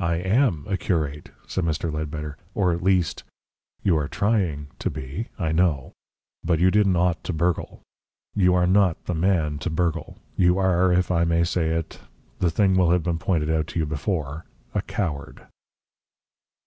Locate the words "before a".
13.84-14.80